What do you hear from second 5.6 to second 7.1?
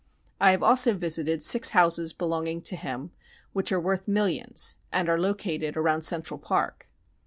around Central Park....